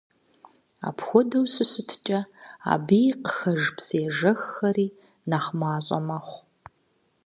[0.87, 2.19] Апхуэдэу щыщыткӀэ,
[2.73, 4.87] абы къыхэж псыежэххэри
[5.29, 5.49] нэхъ
[5.85, 6.41] цӀыкӀу мэхъу.